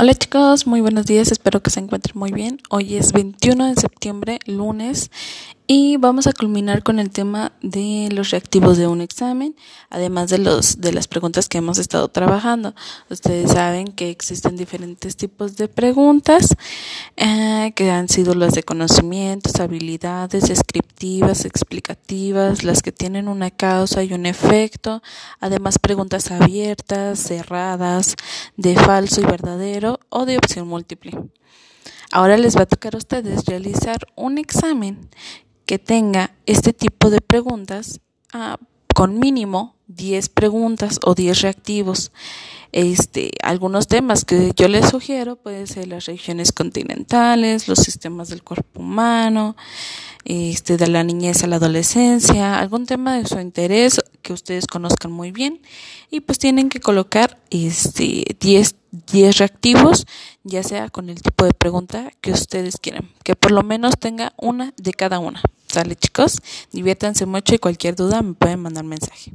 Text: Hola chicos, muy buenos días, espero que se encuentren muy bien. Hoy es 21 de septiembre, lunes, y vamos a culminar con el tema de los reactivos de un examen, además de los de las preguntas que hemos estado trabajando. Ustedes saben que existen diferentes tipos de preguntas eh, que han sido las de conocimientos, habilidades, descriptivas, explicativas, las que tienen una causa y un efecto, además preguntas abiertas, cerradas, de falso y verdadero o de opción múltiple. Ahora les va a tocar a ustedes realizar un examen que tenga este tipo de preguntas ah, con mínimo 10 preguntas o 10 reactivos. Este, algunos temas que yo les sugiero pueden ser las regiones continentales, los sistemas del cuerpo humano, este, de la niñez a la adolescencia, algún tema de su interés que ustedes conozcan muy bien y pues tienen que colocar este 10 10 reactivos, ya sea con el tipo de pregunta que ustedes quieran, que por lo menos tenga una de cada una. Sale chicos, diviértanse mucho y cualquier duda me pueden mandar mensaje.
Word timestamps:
Hola 0.00 0.14
chicos, 0.14 0.64
muy 0.68 0.80
buenos 0.80 1.06
días, 1.06 1.32
espero 1.32 1.60
que 1.60 1.70
se 1.70 1.80
encuentren 1.80 2.16
muy 2.16 2.30
bien. 2.30 2.60
Hoy 2.70 2.94
es 2.94 3.12
21 3.12 3.66
de 3.66 3.74
septiembre, 3.74 4.38
lunes, 4.46 5.10
y 5.70 5.98
vamos 5.98 6.26
a 6.26 6.32
culminar 6.32 6.82
con 6.82 6.98
el 6.98 7.10
tema 7.10 7.52
de 7.60 8.08
los 8.10 8.30
reactivos 8.30 8.78
de 8.78 8.86
un 8.86 9.02
examen, 9.02 9.54
además 9.90 10.30
de 10.30 10.38
los 10.38 10.80
de 10.80 10.94
las 10.94 11.08
preguntas 11.08 11.46
que 11.46 11.58
hemos 11.58 11.78
estado 11.78 12.08
trabajando. 12.08 12.74
Ustedes 13.10 13.50
saben 13.50 13.88
que 13.88 14.08
existen 14.08 14.56
diferentes 14.56 15.16
tipos 15.16 15.58
de 15.58 15.68
preguntas 15.68 16.56
eh, 17.16 17.72
que 17.76 17.90
han 17.90 18.08
sido 18.08 18.34
las 18.34 18.54
de 18.54 18.62
conocimientos, 18.62 19.60
habilidades, 19.60 20.48
descriptivas, 20.48 21.44
explicativas, 21.44 22.64
las 22.64 22.80
que 22.80 22.90
tienen 22.90 23.28
una 23.28 23.50
causa 23.50 24.02
y 24.02 24.14
un 24.14 24.24
efecto, 24.24 25.02
además 25.38 25.78
preguntas 25.78 26.30
abiertas, 26.30 27.18
cerradas, 27.18 28.16
de 28.56 28.74
falso 28.74 29.20
y 29.20 29.26
verdadero 29.26 30.00
o 30.08 30.24
de 30.24 30.38
opción 30.38 30.66
múltiple. 30.66 31.12
Ahora 32.10 32.38
les 32.38 32.56
va 32.56 32.62
a 32.62 32.66
tocar 32.66 32.94
a 32.94 32.98
ustedes 32.98 33.44
realizar 33.44 33.98
un 34.16 34.38
examen 34.38 35.10
que 35.68 35.78
tenga 35.78 36.34
este 36.46 36.72
tipo 36.72 37.10
de 37.10 37.20
preguntas 37.20 38.00
ah, 38.32 38.56
con 38.94 39.18
mínimo 39.18 39.76
10 39.88 40.30
preguntas 40.30 40.98
o 41.04 41.14
10 41.14 41.42
reactivos. 41.42 42.10
Este, 42.72 43.32
algunos 43.42 43.86
temas 43.86 44.24
que 44.24 44.52
yo 44.56 44.66
les 44.68 44.88
sugiero 44.88 45.36
pueden 45.36 45.66
ser 45.66 45.86
las 45.86 46.06
regiones 46.06 46.52
continentales, 46.52 47.68
los 47.68 47.80
sistemas 47.80 48.30
del 48.30 48.42
cuerpo 48.42 48.80
humano, 48.80 49.56
este, 50.24 50.78
de 50.78 50.86
la 50.86 51.04
niñez 51.04 51.44
a 51.44 51.48
la 51.48 51.56
adolescencia, 51.56 52.58
algún 52.58 52.86
tema 52.86 53.18
de 53.18 53.26
su 53.26 53.38
interés 53.38 54.00
que 54.22 54.32
ustedes 54.32 54.66
conozcan 54.66 55.12
muy 55.12 55.32
bien 55.32 55.60
y 56.10 56.20
pues 56.20 56.38
tienen 56.38 56.70
que 56.70 56.80
colocar 56.80 57.38
este 57.50 58.24
10 58.40 58.74
10 58.90 59.36
reactivos, 59.36 60.06
ya 60.44 60.62
sea 60.62 60.88
con 60.88 61.10
el 61.10 61.20
tipo 61.20 61.44
de 61.44 61.52
pregunta 61.52 62.10
que 62.22 62.32
ustedes 62.32 62.78
quieran, 62.78 63.10
que 63.22 63.36
por 63.36 63.50
lo 63.52 63.62
menos 63.62 63.98
tenga 63.98 64.32
una 64.38 64.72
de 64.78 64.94
cada 64.94 65.18
una. 65.18 65.42
Sale 65.72 65.96
chicos, 65.96 66.40
diviértanse 66.72 67.26
mucho 67.26 67.54
y 67.54 67.58
cualquier 67.58 67.94
duda 67.94 68.22
me 68.22 68.34
pueden 68.34 68.60
mandar 68.60 68.84
mensaje. 68.84 69.32